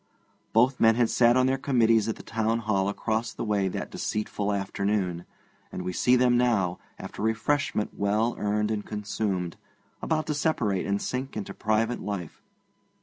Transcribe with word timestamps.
Both 0.51 0.79
men 0.79 0.95
had 0.95 1.11
sat 1.11 1.37
on 1.37 1.45
their 1.45 1.59
committees 1.59 2.09
at 2.09 2.15
the 2.15 2.23
Town 2.23 2.57
Hall 2.57 2.89
across 2.89 3.31
the 3.31 3.43
way 3.45 3.67
that 3.67 3.91
deceitful 3.91 4.51
afternoon, 4.51 5.25
and 5.71 5.83
we 5.83 5.93
see 5.93 6.15
them 6.15 6.37
now, 6.39 6.79
after 6.97 7.21
refreshment 7.21 7.91
well 7.93 8.33
earned 8.39 8.71
and 8.71 8.83
consumed, 8.83 9.57
about 10.01 10.25
to 10.25 10.33
separate 10.33 10.87
and 10.87 10.99
sink 10.99 11.37
into 11.37 11.53
private 11.53 12.01
life. 12.01 12.41